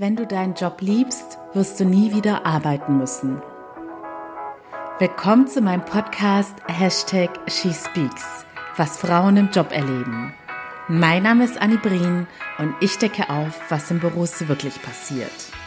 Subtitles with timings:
[0.00, 3.42] Wenn du deinen Job liebst, wirst du nie wieder arbeiten müssen.
[5.00, 10.32] Willkommen zu meinem Podcast Hashtag SheSpeaks, was Frauen im Job erleben.
[10.86, 15.57] Mein Name ist Annie Brien und ich decke auf, was im Büro wirklich passiert.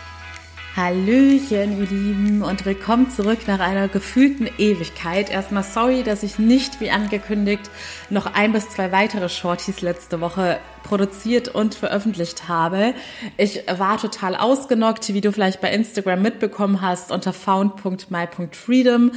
[0.73, 5.29] Hallöchen, ihr Lieben, und willkommen zurück nach einer gefühlten Ewigkeit.
[5.29, 7.69] Erstmal sorry, dass ich nicht, wie angekündigt,
[8.09, 12.93] noch ein bis zwei weitere Shorties letzte Woche produziert und veröffentlicht habe.
[13.37, 19.11] Ich war total ausgenockt, wie du vielleicht bei Instagram mitbekommen hast, unter found.my.freedom.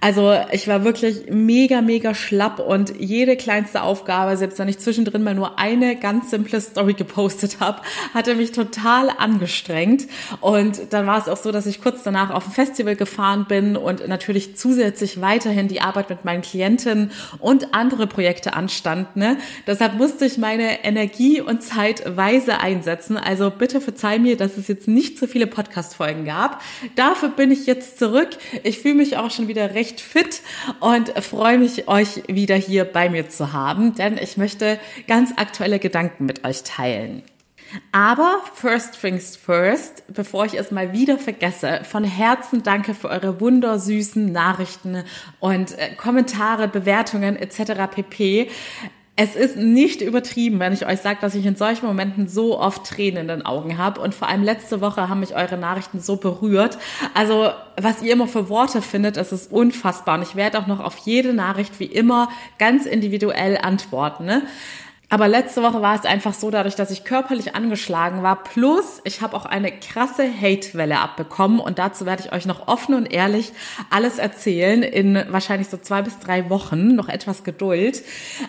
[0.00, 5.22] Also ich war wirklich mega, mega schlapp und jede kleinste Aufgabe, selbst wenn ich zwischendrin
[5.22, 7.82] mal nur eine ganz simple Story gepostet habe,
[8.14, 10.06] hatte mich total angestrengt.
[10.40, 13.76] Und dann war es auch so, dass ich kurz danach auf ein Festival gefahren bin
[13.76, 19.16] und natürlich zusätzlich weiterhin die Arbeit mit meinen Klientinnen und andere Projekte anstand.
[19.16, 19.38] Ne?
[19.66, 23.16] Deshalb musste ich meine Energie und Zeit weise einsetzen.
[23.16, 26.62] Also bitte verzeih mir, dass es jetzt nicht so viele Podcast-Folgen gab.
[26.96, 28.30] Dafür bin ich jetzt zurück.
[28.62, 30.40] Ich fühle mich auch schon wieder recht fit
[30.80, 35.78] und freue mich, euch wieder hier bei mir zu haben, denn ich möchte ganz aktuelle
[35.78, 37.22] Gedanken mit euch teilen.
[37.90, 43.40] Aber first things first, bevor ich es mal wieder vergesse, von Herzen danke für eure
[43.40, 45.04] wundersüßen Nachrichten
[45.40, 47.94] und äh, Kommentare, Bewertungen etc.
[47.94, 48.48] pp.
[49.14, 52.86] Es ist nicht übertrieben, wenn ich euch sage, dass ich in solchen Momenten so oft
[52.86, 54.00] Tränen in den Augen habe.
[54.00, 56.78] Und vor allem letzte Woche haben mich eure Nachrichten so berührt.
[57.12, 60.16] Also, was ihr immer für Worte findet, das ist unfassbar.
[60.16, 64.24] Und ich werde auch noch auf jede Nachricht wie immer ganz individuell antworten.
[64.24, 64.42] Ne?
[65.12, 69.20] Aber letzte Woche war es einfach so, dadurch, dass ich körperlich angeschlagen war, plus ich
[69.20, 71.60] habe auch eine krasse Hate-Welle abbekommen.
[71.60, 73.52] Und dazu werde ich euch noch offen und ehrlich
[73.90, 78.00] alles erzählen in wahrscheinlich so zwei bis drei Wochen, noch etwas Geduld.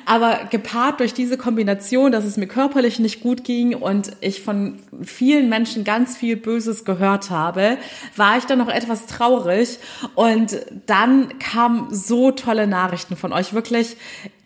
[0.05, 4.79] Aber gepaart durch diese Kombination, dass es mir körperlich nicht gut ging und ich von
[5.03, 7.77] vielen Menschen ganz viel Böses gehört habe,
[8.15, 9.79] war ich dann noch etwas traurig.
[10.15, 13.97] Und dann kamen so tolle Nachrichten von euch, wirklich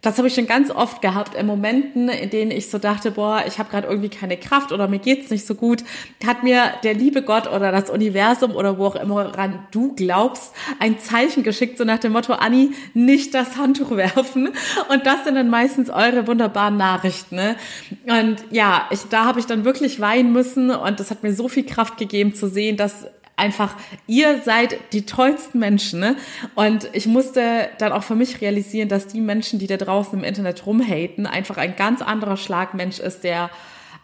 [0.07, 3.43] das habe ich schon ganz oft gehabt in Momenten, in denen ich so dachte, boah,
[3.45, 5.83] ich habe gerade irgendwie keine Kraft oder mir geht's nicht so gut,
[6.25, 10.53] hat mir der liebe Gott oder das Universum oder wo auch immer ran du glaubst,
[10.79, 14.53] ein Zeichen geschickt, so nach dem Motto, Anni, nicht das Handtuch werfen.
[14.87, 17.35] Und das sind dann meistens eure wunderbaren Nachrichten.
[17.35, 17.57] Ne?
[18.05, 21.49] Und ja, ich, da habe ich dann wirklich weinen müssen und das hat mir so
[21.49, 23.75] viel Kraft gegeben zu sehen, dass einfach,
[24.07, 25.99] ihr seid die tollsten Menschen.
[25.99, 26.17] Ne?
[26.55, 30.25] Und ich musste dann auch für mich realisieren, dass die Menschen, die da draußen im
[30.25, 33.49] Internet rumhaten, einfach ein ganz anderer Schlagmensch ist, der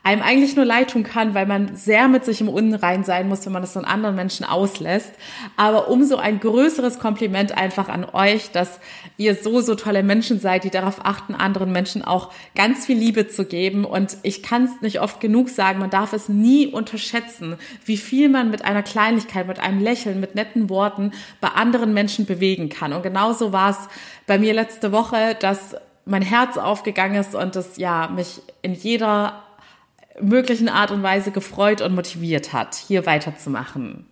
[0.05, 3.45] einem eigentlich nur leid tun kann, weil man sehr mit sich im Unrein sein muss,
[3.45, 5.13] wenn man das von anderen Menschen auslässt.
[5.55, 8.81] Aber umso ein größeres Kompliment einfach an euch, dass
[9.15, 13.29] ihr so, so tolle Menschen seid, die darauf achten, anderen Menschen auch ganz viel Liebe
[13.29, 13.85] zu geben.
[13.85, 17.55] Und ich kann es nicht oft genug sagen, man darf es nie unterschätzen,
[17.85, 22.25] wie viel man mit einer Kleinigkeit, mit einem Lächeln, mit netten Worten bei anderen Menschen
[22.25, 22.91] bewegen kann.
[22.91, 23.77] Und genauso war es
[24.27, 29.42] bei mir letzte Woche, dass mein Herz aufgegangen ist und es ja mich in jeder
[30.21, 34.05] möglichen Art und Weise gefreut und motiviert hat, hier weiterzumachen.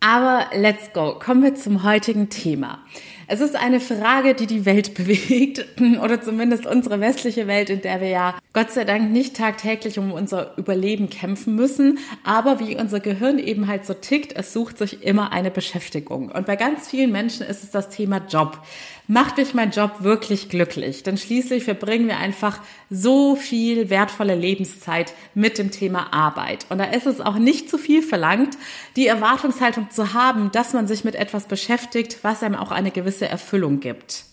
[0.00, 1.18] Aber let's go.
[1.18, 2.80] Kommen wir zum heutigen Thema.
[3.26, 5.64] Es ist eine Frage, die die Welt bewegt
[6.02, 10.12] oder zumindest unsere westliche Welt, in der wir ja Gott sei Dank nicht tagtäglich um
[10.12, 15.02] unser Überleben kämpfen müssen, aber wie unser Gehirn eben halt so tickt, es sucht sich
[15.02, 16.30] immer eine Beschäftigung.
[16.30, 18.60] Und bei ganz vielen Menschen ist es das Thema Job.
[19.08, 21.02] Macht mich mein Job wirklich glücklich?
[21.02, 22.60] Denn schließlich verbringen wir einfach
[22.90, 26.66] so viel wertvolle Lebenszeit mit dem Thema Arbeit.
[26.68, 28.56] Und da ist es auch nicht zu viel verlangt,
[28.94, 33.28] die Erwartungshaltung zu haben, dass man sich mit etwas beschäftigt, was einem auch eine gewisse
[33.28, 34.26] Erfüllung gibt.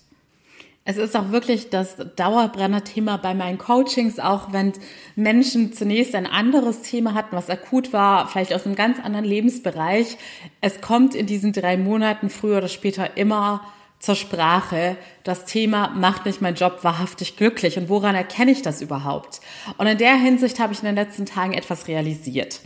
[0.83, 4.73] Es ist auch wirklich das Dauerbrenner-Thema bei meinen Coachings, auch wenn
[5.15, 10.17] Menschen zunächst ein anderes Thema hatten, was akut war, vielleicht aus einem ganz anderen Lebensbereich.
[10.59, 13.63] Es kommt in diesen drei Monaten früher oder später immer
[13.99, 14.97] zur Sprache.
[15.23, 19.39] Das Thema macht mich mein Job wahrhaftig glücklich und woran erkenne ich das überhaupt?
[19.77, 22.59] Und in der Hinsicht habe ich in den letzten Tagen etwas realisiert.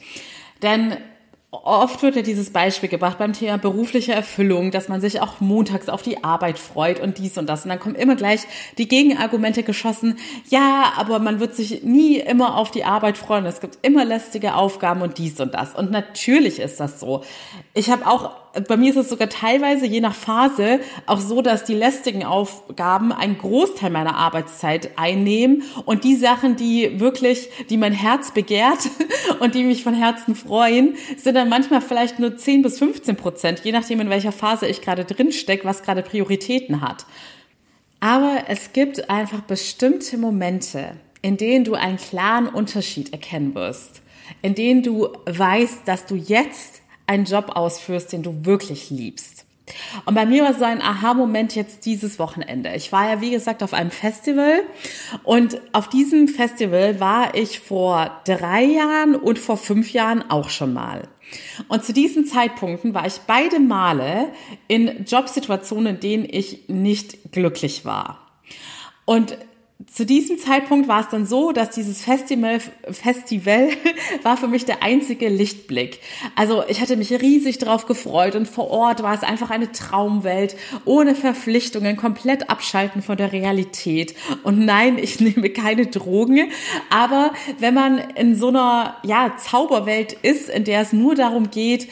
[0.61, 0.95] Denn
[1.51, 5.87] Oft wird ja dieses Beispiel gebracht beim Thema berufliche Erfüllung, dass man sich auch montags
[5.87, 7.63] auf die Arbeit freut und dies und das.
[7.63, 8.41] Und dann kommen immer gleich
[8.77, 10.17] die Gegenargumente geschossen.
[10.49, 13.45] Ja, aber man wird sich nie immer auf die Arbeit freuen.
[13.45, 15.75] Es gibt immer lästige Aufgaben und dies und das.
[15.75, 17.23] Und natürlich ist das so.
[17.73, 18.31] Ich habe auch
[18.67, 23.11] bei mir ist es sogar teilweise je nach Phase auch so, dass die lästigen Aufgaben
[23.11, 28.89] einen Großteil meiner Arbeitszeit einnehmen und die Sachen, die wirklich, die mein Herz begehrt
[29.39, 33.61] und die mich von Herzen freuen, sind dann manchmal vielleicht nur 10 bis 15 Prozent,
[33.63, 37.05] je nachdem in welcher Phase ich gerade drin stecke, was gerade Prioritäten hat.
[37.99, 44.01] Aber es gibt einfach bestimmte Momente, in denen du einen klaren Unterschied erkennen wirst
[44.41, 49.45] in denen du weißt, dass du jetzt einen Job ausführst, den du wirklich liebst.
[50.05, 52.73] Und bei mir war so ein Aha-Moment jetzt dieses Wochenende.
[52.75, 54.61] Ich war ja, wie gesagt, auf einem Festival
[55.23, 60.73] und auf diesem Festival war ich vor drei Jahren und vor fünf Jahren auch schon
[60.73, 61.07] mal.
[61.67, 64.29] Und zu diesen Zeitpunkten war ich beide Male
[64.67, 68.19] in Jobsituationen, in denen ich nicht glücklich war.
[69.05, 69.37] Und
[69.91, 72.59] zu diesem Zeitpunkt war es dann so, dass dieses Festival,
[72.91, 73.69] Festival
[74.23, 75.99] war für mich der einzige Lichtblick.
[76.33, 80.55] Also ich hatte mich riesig drauf gefreut und vor Ort war es einfach eine Traumwelt,
[80.85, 84.15] ohne Verpflichtungen, komplett abschalten von der Realität.
[84.43, 86.51] Und nein, ich nehme keine Drogen,
[86.89, 91.89] aber wenn man in so einer, ja, Zauberwelt ist, in der es nur darum geht,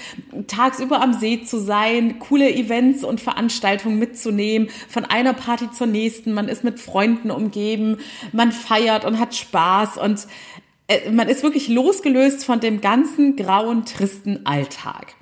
[0.48, 6.34] tagsüber am See zu sein, coole Events und Veranstaltungen mitzunehmen, von einer Party zur nächsten,
[6.34, 7.98] man ist mit Freunden umgeben, Leben,
[8.32, 10.28] man feiert und hat Spaß und
[10.88, 15.16] äh, man ist wirklich losgelöst von dem ganzen grauen, tristen Alltag.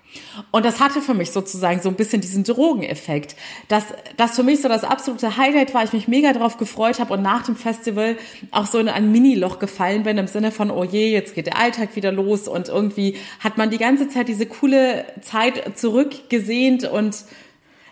[0.51, 3.37] Und das hatte für mich sozusagen so ein bisschen diesen Drogeneffekt,
[3.69, 3.85] dass
[4.17, 7.21] das für mich so das absolute Highlight war, ich mich mega drauf gefreut habe und
[7.21, 8.17] nach dem Festival
[8.51, 11.57] auch so in ein Mini-Loch gefallen bin im Sinne von, oh je, jetzt geht der
[11.57, 17.23] Alltag wieder los und irgendwie hat man die ganze Zeit diese coole Zeit zurückgesehnt und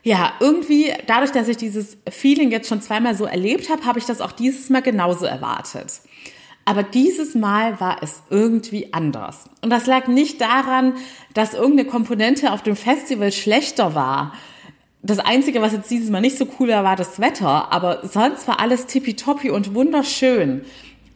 [0.03, 4.05] ja, irgendwie, dadurch, dass ich dieses Feeling jetzt schon zweimal so erlebt habe, habe ich
[4.05, 6.01] das auch dieses Mal genauso erwartet.
[6.65, 9.45] Aber dieses Mal war es irgendwie anders.
[9.61, 10.93] Und das lag nicht daran,
[11.33, 14.33] dass irgendeine Komponente auf dem Festival schlechter war.
[15.01, 17.71] Das Einzige, was jetzt dieses Mal nicht so cool war, war das Wetter.
[17.73, 20.61] Aber sonst war alles tippitoppi und wunderschön.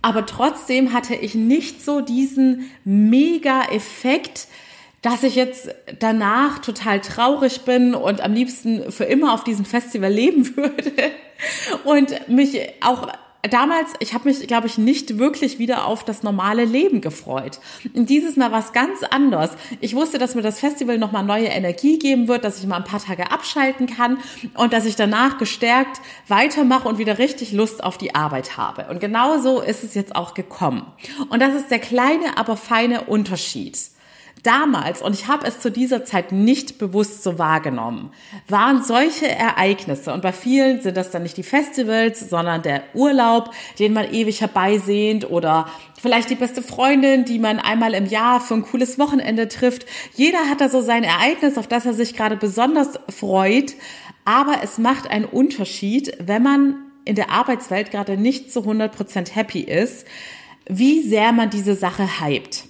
[0.02, 4.48] Aber trotzdem hatte ich nicht so diesen Mega-Effekt,
[5.04, 5.70] dass ich jetzt
[6.00, 11.12] danach total traurig bin und am liebsten für immer auf diesem Festival leben würde
[11.84, 13.10] und mich auch
[13.50, 17.60] damals, ich habe mich, glaube ich, nicht wirklich wieder auf das normale Leben gefreut.
[17.94, 19.52] Und dieses Mal war es ganz anders.
[19.82, 22.86] Ich wusste, dass mir das Festival nochmal neue Energie geben wird, dass ich mal ein
[22.86, 24.20] paar Tage abschalten kann
[24.56, 28.88] und dass ich danach gestärkt weitermache und wieder richtig Lust auf die Arbeit habe.
[28.90, 30.86] Und genau so ist es jetzt auch gekommen.
[31.30, 33.78] Und das ist der kleine, aber feine Unterschied
[34.44, 38.12] damals, und ich habe es zu dieser Zeit nicht bewusst so wahrgenommen,
[38.48, 43.52] waren solche Ereignisse, und bei vielen sind das dann nicht die Festivals, sondern der Urlaub,
[43.80, 45.68] den man ewig herbeisehnt, oder
[46.00, 49.86] vielleicht die beste Freundin, die man einmal im Jahr für ein cooles Wochenende trifft.
[50.16, 53.74] Jeder hat da so sein Ereignis, auf das er sich gerade besonders freut,
[54.26, 56.76] aber es macht einen Unterschied, wenn man
[57.06, 60.06] in der Arbeitswelt gerade nicht zu 100% happy ist,
[60.68, 62.66] wie sehr man diese Sache hypt.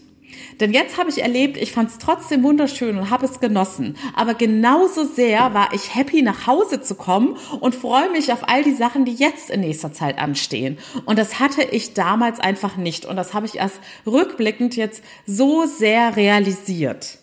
[0.59, 3.97] Denn jetzt habe ich erlebt, ich fand es trotzdem wunderschön und habe es genossen.
[4.15, 8.63] Aber genauso sehr war ich happy, nach Hause zu kommen und freue mich auf all
[8.63, 10.77] die Sachen, die jetzt in nächster Zeit anstehen.
[11.05, 13.05] Und das hatte ich damals einfach nicht.
[13.05, 17.22] Und das habe ich erst rückblickend jetzt so sehr realisiert.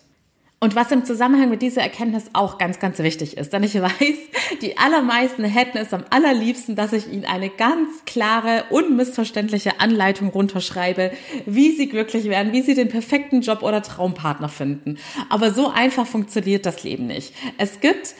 [0.63, 4.15] Und was im Zusammenhang mit dieser Erkenntnis auch ganz, ganz wichtig ist, denn ich weiß,
[4.61, 11.13] die allermeisten hätten es am allerliebsten, dass ich ihnen eine ganz klare, unmissverständliche Anleitung runterschreibe,
[11.47, 14.99] wie sie glücklich werden, wie sie den perfekten Job oder Traumpartner finden.
[15.29, 17.33] Aber so einfach funktioniert das Leben nicht.
[17.57, 18.13] Es gibt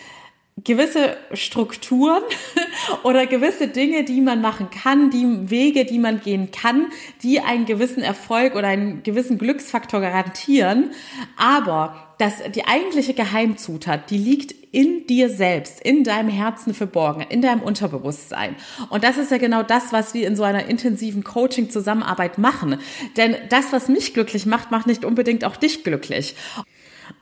[0.63, 2.23] gewisse Strukturen
[3.03, 6.87] oder gewisse Dinge, die man machen kann, die Wege, die man gehen kann,
[7.23, 10.91] die einen gewissen Erfolg oder einen gewissen Glücksfaktor garantieren.
[11.37, 17.41] Aber das, die eigentliche Geheimzutat, die liegt in dir selbst, in deinem Herzen verborgen, in
[17.41, 18.55] deinem Unterbewusstsein.
[18.89, 22.77] Und das ist ja genau das, was wir in so einer intensiven Coaching-Zusammenarbeit machen.
[23.17, 26.35] Denn das, was mich glücklich macht, macht nicht unbedingt auch dich glücklich.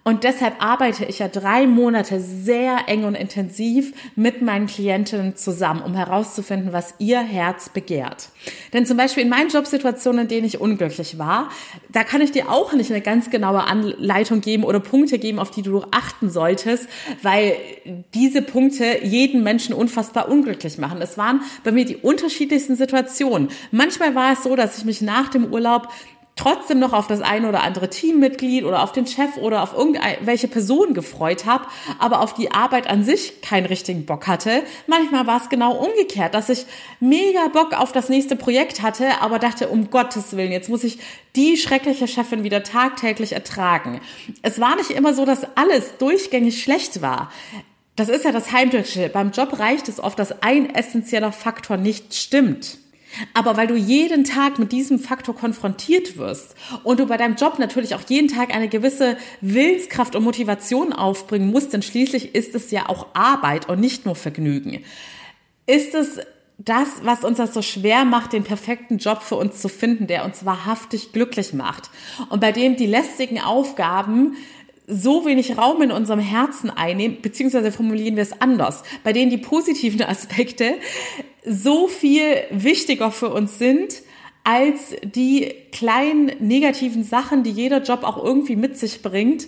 [0.10, 5.84] Und deshalb arbeite ich ja drei Monate sehr eng und intensiv mit meinen Klientinnen zusammen,
[5.84, 8.30] um herauszufinden, was ihr Herz begehrt.
[8.74, 11.50] Denn zum Beispiel in meinen Jobsituationen, in denen ich unglücklich war,
[11.90, 15.52] da kann ich dir auch nicht eine ganz genaue Anleitung geben oder Punkte geben, auf
[15.52, 16.90] die du achten solltest,
[17.22, 17.56] weil
[18.16, 21.04] diese Punkte jeden Menschen unfassbar unglücklich machen.
[21.04, 23.50] Es waren bei mir die unterschiedlichsten Situationen.
[23.70, 25.88] Manchmal war es so, dass ich mich nach dem Urlaub
[26.40, 30.48] trotzdem noch auf das eine oder andere Teammitglied oder auf den Chef oder auf irgendwelche
[30.48, 31.66] Person gefreut habe,
[32.00, 34.64] aber auf die Arbeit an sich keinen richtigen Bock hatte.
[34.88, 36.66] Manchmal war es genau umgekehrt, dass ich
[37.02, 41.00] mega Bock auf das nächste Projekt hatte, aber dachte, um Gottes Willen, jetzt muss ich
[41.36, 44.00] die schreckliche Chefin wieder tagtäglich ertragen.
[44.42, 47.32] Es war nicht immer so, dass alles durchgängig schlecht war.
[47.98, 49.10] Das ist ja das Heimtückische.
[49.10, 52.78] Beim Job reicht es oft, dass ein essentieller Faktor nicht stimmt.
[53.34, 57.60] Aber weil du jeden Tag mit diesem Faktor konfrontiert wirst und du bei deinem Job
[57.60, 62.72] natürlich auch jeden Tag eine gewisse Willenskraft und Motivation aufbringen musst, denn schließlich ist es
[62.72, 64.84] ja auch Arbeit und nicht nur Vergnügen,
[65.66, 66.20] ist es
[66.60, 70.26] das, was uns das so schwer macht, den perfekten Job für uns zu finden, der
[70.26, 71.90] uns wahrhaftig glücklich macht
[72.30, 74.36] und bei dem die lästigen Aufgaben
[74.90, 79.38] so wenig Raum in unserem Herzen einnehmen, beziehungsweise formulieren wir es anders, bei denen die
[79.38, 80.76] positiven Aspekte
[81.46, 84.02] so viel wichtiger für uns sind
[84.44, 89.48] als die kleinen negativen Sachen, die jeder Job auch irgendwie mit sich bringt,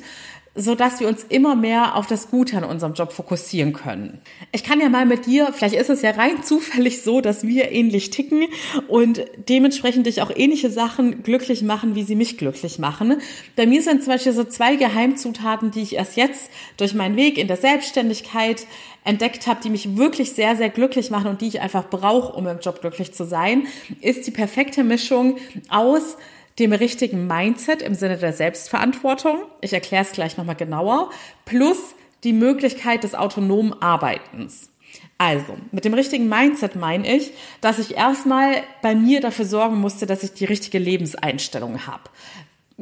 [0.54, 4.20] so dass wir uns immer mehr auf das Gute an unserem Job fokussieren können.
[4.52, 7.72] Ich kann ja mal mit dir, vielleicht ist es ja rein zufällig so, dass wir
[7.72, 8.46] ähnlich ticken
[8.90, 13.22] und dementsprechend dich auch ähnliche Sachen glücklich machen, wie sie mich glücklich machen.
[13.56, 17.38] Bei mir sind zum Beispiel so zwei Geheimzutaten, die ich erst jetzt durch meinen Weg
[17.38, 18.68] in der Selbstständigkeit
[19.06, 22.46] entdeckt habe, die mich wirklich sehr, sehr glücklich machen und die ich einfach brauche, um
[22.48, 23.68] im Job glücklich zu sein,
[24.02, 25.38] ist die perfekte Mischung
[25.70, 26.18] aus
[26.62, 31.10] dem richtigen Mindset im Sinne der Selbstverantwortung, ich erkläre es gleich nochmal genauer,
[31.44, 34.70] plus die Möglichkeit des autonomen Arbeitens.
[35.18, 40.06] Also, mit dem richtigen Mindset meine ich, dass ich erstmal bei mir dafür sorgen musste,
[40.06, 42.04] dass ich die richtige Lebenseinstellung habe.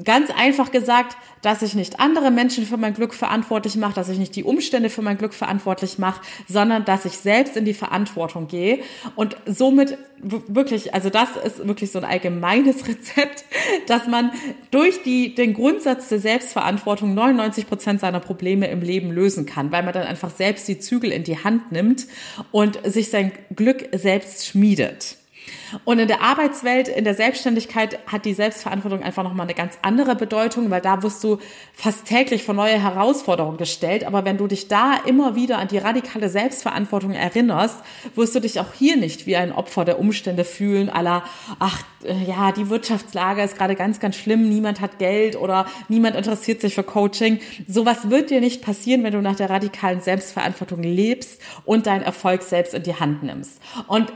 [0.04, 4.18] Ganz einfach gesagt, dass ich nicht andere Menschen für mein Glück verantwortlich mache, dass ich
[4.18, 8.48] nicht die Umstände für mein Glück verantwortlich mache, sondern dass ich selbst in die Verantwortung
[8.48, 8.80] gehe
[9.16, 13.46] und somit wirklich, also das ist wirklich so ein allgemeines Rezept,
[13.88, 14.32] dass man
[14.72, 19.84] durch die, den Grundsatz der Selbstverantwortung 99 Prozent seiner Probleme im Leben lösen kann, weil
[19.84, 22.08] man dann einfach selbst die Zügel in die Hand nimmt
[22.52, 25.19] und sich sein Glück selbst schmiedet.
[25.86, 30.16] Und in der Arbeitswelt, in der Selbstständigkeit hat die Selbstverantwortung einfach nochmal eine ganz andere
[30.16, 31.38] Bedeutung, weil da wirst du
[31.74, 34.06] fast täglich vor neue Herausforderungen gestellt.
[34.06, 37.78] Aber wenn du dich da immer wieder an die radikale Selbstverantwortung erinnerst,
[38.16, 41.24] wirst du dich auch hier nicht wie ein Opfer der Umstände fühlen, aller,
[41.60, 46.16] ach, äh, ja, die Wirtschaftslage ist gerade ganz, ganz schlimm, niemand hat Geld oder niemand
[46.16, 47.40] interessiert sich für Coaching.
[47.68, 52.42] Sowas wird dir nicht passieren, wenn du nach der radikalen Selbstverantwortung lebst und deinen Erfolg
[52.42, 53.62] selbst in die Hand nimmst.
[53.88, 54.12] Und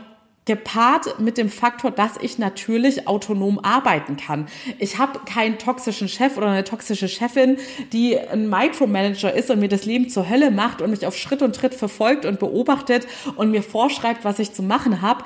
[0.46, 4.46] gepaart mit dem Faktor, dass ich natürlich autonom arbeiten kann.
[4.78, 7.56] Ich habe keinen toxischen Chef oder eine toxische Chefin,
[7.92, 11.40] die ein Micromanager ist und mir das Leben zur Hölle macht und mich auf Schritt
[11.40, 15.24] und Tritt verfolgt und beobachtet und mir vorschreibt, was ich zu machen habe.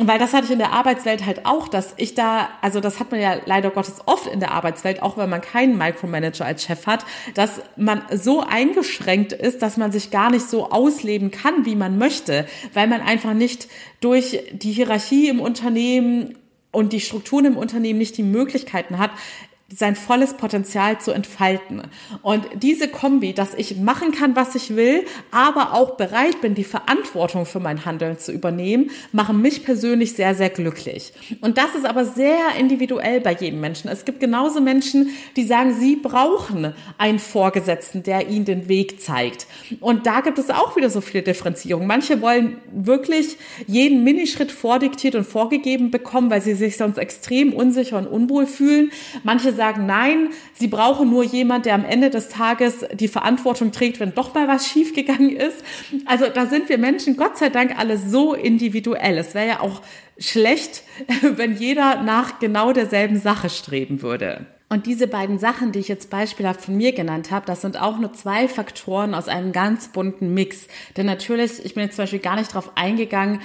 [0.00, 3.10] Weil das hatte ich in der Arbeitswelt halt auch, dass ich da, also das hat
[3.10, 6.86] man ja leider Gottes oft in der Arbeitswelt, auch wenn man keinen Micromanager als Chef
[6.86, 11.74] hat, dass man so eingeschränkt ist, dass man sich gar nicht so ausleben kann, wie
[11.74, 13.68] man möchte, weil man einfach nicht
[14.00, 16.38] durch die Hierarchie im Unternehmen
[16.70, 19.10] und die Strukturen im Unternehmen nicht die Möglichkeiten hat,
[19.70, 21.82] sein volles Potenzial zu entfalten.
[22.22, 26.64] Und diese Kombi, dass ich machen kann, was ich will, aber auch bereit bin, die
[26.64, 31.12] Verantwortung für mein Handeln zu übernehmen, machen mich persönlich sehr, sehr glücklich.
[31.42, 33.90] Und das ist aber sehr individuell bei jedem Menschen.
[33.90, 39.46] Es gibt genauso Menschen, die sagen, sie brauchen einen Vorgesetzten, der ihnen den Weg zeigt.
[39.80, 41.86] Und da gibt es auch wieder so viele Differenzierungen.
[41.86, 47.98] Manche wollen wirklich jeden Minischritt vordiktiert und vorgegeben bekommen, weil sie sich sonst extrem unsicher
[47.98, 48.92] und unwohl fühlen.
[49.24, 54.00] Manche sagen, nein, sie brauchen nur jemand, der am Ende des Tages die Verantwortung trägt,
[54.00, 55.62] wenn doch mal was schiefgegangen ist.
[56.06, 59.18] Also da sind wir Menschen Gott sei Dank alle so individuell.
[59.18, 59.82] Es wäre ja auch
[60.18, 60.82] schlecht,
[61.22, 64.46] wenn jeder nach genau derselben Sache streben würde.
[64.70, 67.98] Und diese beiden Sachen, die ich jetzt beispielhaft von mir genannt habe, das sind auch
[67.98, 70.68] nur zwei Faktoren aus einem ganz bunten Mix.
[70.96, 73.40] Denn natürlich, ich bin jetzt zum Beispiel gar nicht darauf eingegangen,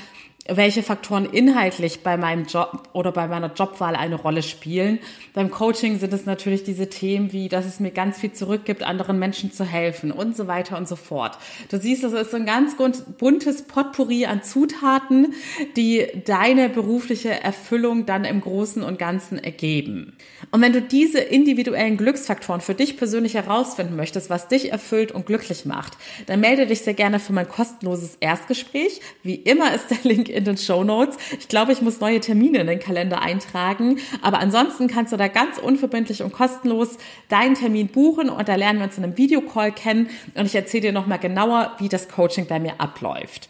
[0.48, 5.00] welche Faktoren inhaltlich bei meinem Job oder bei meiner Jobwahl eine Rolle spielen.
[5.34, 9.20] Beim Coaching sind es natürlich diese Themen wie, dass es mir ganz viel zurückgibt, anderen
[9.20, 11.38] Menschen zu helfen und so weiter und so fort.
[11.70, 12.76] Du siehst, es ist so ein ganz
[13.18, 15.34] buntes Potpourri an Zutaten,
[15.78, 20.18] die deine berufliche Erfüllung dann im Großen und Ganzen ergeben.
[20.52, 25.26] Und wenn du diese individuellen Glücksfaktoren für dich persönlich herausfinden möchtest, was dich erfüllt und
[25.26, 25.94] glücklich macht,
[26.26, 29.00] dann melde dich sehr gerne für mein kostenloses Erstgespräch.
[29.24, 31.18] Wie immer ist der Link in den Show Notes.
[31.40, 34.00] Ich glaube, ich muss neue Termine in den Kalender eintragen.
[34.22, 36.98] Aber ansonsten kannst du da ganz unverbindlich und kostenlos
[37.30, 40.82] deinen Termin buchen und da lernen wir uns in einem Videocall kennen und ich erzähle
[40.82, 43.50] dir nochmal genauer, wie das Coaching bei mir abläuft.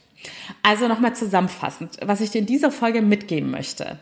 [0.62, 4.00] Also nochmal zusammenfassend, was ich dir in dieser Folge mitgeben möchte.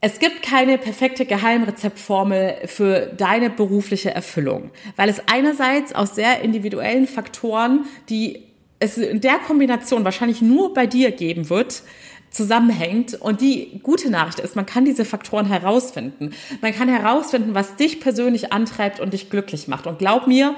[0.00, 7.06] Es gibt keine perfekte Geheimrezeptformel für deine berufliche Erfüllung, weil es einerseits aus sehr individuellen
[7.06, 8.42] Faktoren, die
[8.84, 11.82] es in der Kombination wahrscheinlich nur bei dir geben wird,
[12.30, 13.14] zusammenhängt.
[13.14, 16.32] Und die gute Nachricht ist, man kann diese Faktoren herausfinden.
[16.60, 19.86] Man kann herausfinden, was dich persönlich antreibt und dich glücklich macht.
[19.86, 20.54] Und glaub mir,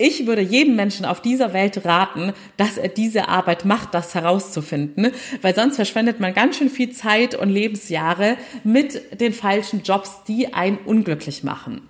[0.00, 5.10] ich würde jedem Menschen auf dieser Welt raten, dass er diese Arbeit macht, das herauszufinden,
[5.42, 10.54] weil sonst verschwendet man ganz schön viel Zeit und Lebensjahre mit den falschen Jobs, die
[10.54, 11.80] einen unglücklich machen.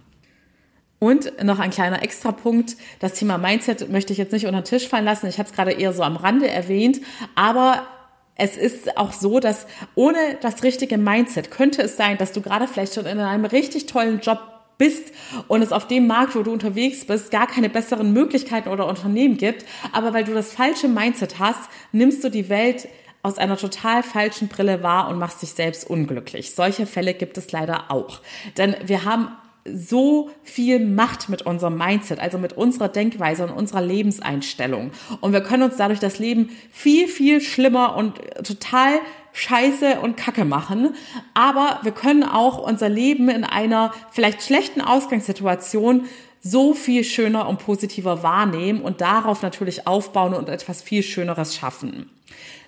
[0.99, 4.89] Und noch ein kleiner Extrapunkt, das Thema Mindset möchte ich jetzt nicht unter den Tisch
[4.89, 5.29] fallen lassen.
[5.29, 7.01] Ich habe es gerade eher so am Rande erwähnt,
[7.37, 7.87] aber
[8.35, 12.67] es ist auch so, dass ohne das richtige Mindset könnte es sein, dass du gerade
[12.67, 14.41] vielleicht schon in einem richtig tollen Job
[14.79, 15.13] bist
[15.49, 19.37] und es auf dem Markt, wo du unterwegs bist, gar keine besseren Möglichkeiten oder Unternehmen
[19.37, 19.65] gibt.
[19.93, 22.89] Aber weil du das falsche Mindset hast, nimmst du die Welt
[23.23, 26.55] aus einer total falschen Brille wahr und machst dich selbst unglücklich.
[26.55, 28.21] Solche Fälle gibt es leider auch.
[28.57, 29.29] Denn wir haben
[29.75, 34.93] so viel Macht mit unserem Mindset, also mit unserer Denkweise und unserer Lebenseinstellung.
[35.21, 39.01] Und wir können uns dadurch das Leben viel, viel schlimmer und total
[39.33, 40.95] scheiße und kacke machen.
[41.35, 46.07] Aber wir können auch unser Leben in einer vielleicht schlechten Ausgangssituation
[46.41, 52.11] so viel schöner und positiver wahrnehmen und darauf natürlich aufbauen und etwas viel Schöneres schaffen.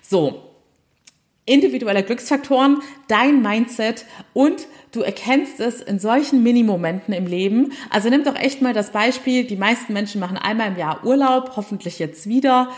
[0.01, 0.51] So,
[1.45, 7.71] individuelle Glücksfaktoren, dein Mindset und du erkennst es in solchen Mini-Momenten im Leben.
[7.89, 11.53] Also nimm doch echt mal das Beispiel, die meisten Menschen machen einmal im Jahr Urlaub,
[11.55, 12.69] hoffentlich jetzt wieder,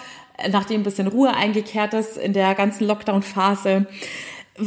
[0.51, 3.87] nachdem ein bisschen Ruhe eingekehrt ist in der ganzen Lockdown-Phase.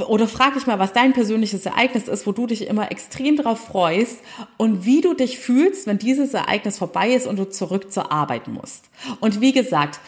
[0.08, 3.66] Oder frag dich mal, was dein persönliches Ereignis ist, wo du dich immer extrem darauf
[3.66, 4.18] freust
[4.56, 8.48] und wie du dich fühlst, wenn dieses Ereignis vorbei ist und du zurück zur Arbeit
[8.48, 8.86] musst.
[9.20, 10.00] Und wie gesagt,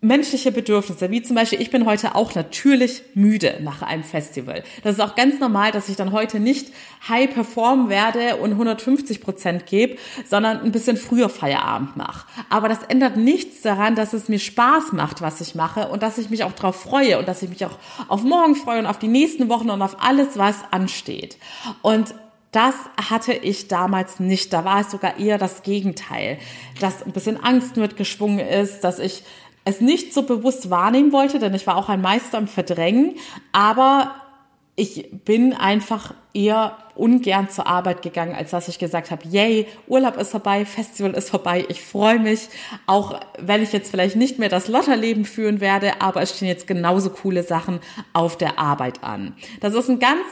[0.00, 4.62] menschliche Bedürfnisse, wie zum Beispiel, ich bin heute auch natürlich müde nach einem Festival.
[4.84, 6.72] Das ist auch ganz normal, dass ich dann heute nicht
[7.08, 9.96] high performen werde und 150 Prozent gebe,
[10.28, 12.26] sondern ein bisschen früher Feierabend mache.
[12.50, 16.18] Aber das ändert nichts daran, dass es mir Spaß macht, was ich mache und dass
[16.18, 18.98] ich mich auch darauf freue und dass ich mich auch auf morgen freue und auf
[18.98, 21.38] die nächsten Wochen und auf alles, was ansteht.
[21.80, 22.14] Und
[22.52, 22.74] das
[23.10, 24.52] hatte ich damals nicht.
[24.52, 26.38] Da war es sogar eher das Gegenteil,
[26.80, 29.24] dass ein bisschen Angst mitgeschwungen ist, dass ich
[29.66, 33.16] es nicht so bewusst wahrnehmen wollte, denn ich war auch ein Meister im Verdrängen,
[33.52, 34.14] aber
[34.76, 40.18] ich bin einfach eher ungern zur Arbeit gegangen, als dass ich gesagt habe, yay, Urlaub
[40.18, 42.48] ist vorbei, Festival ist vorbei, ich freue mich,
[42.86, 46.66] auch wenn ich jetzt vielleicht nicht mehr das Lotterleben führen werde, aber es stehen jetzt
[46.66, 47.80] genauso coole Sachen
[48.12, 49.34] auf der Arbeit an.
[49.60, 50.22] Das ist ein ganz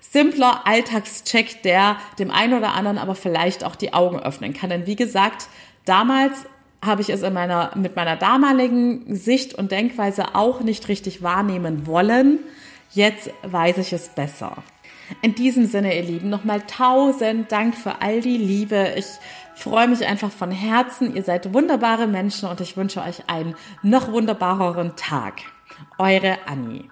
[0.00, 4.70] simpler Alltagscheck, der dem einen oder anderen aber vielleicht auch die Augen öffnen kann.
[4.70, 5.46] Denn wie gesagt,
[5.84, 6.46] damals
[6.84, 11.86] habe ich es in meiner, mit meiner damaligen Sicht und Denkweise auch nicht richtig wahrnehmen
[11.86, 12.38] wollen.
[12.92, 14.56] Jetzt weiß ich es besser.
[15.22, 18.94] In diesem Sinne, ihr Lieben, nochmal tausend Dank für all die Liebe.
[18.96, 19.06] Ich
[19.54, 21.14] freue mich einfach von Herzen.
[21.14, 25.40] Ihr seid wunderbare Menschen und ich wünsche euch einen noch wunderbareren Tag.
[25.98, 26.84] Eure Annie.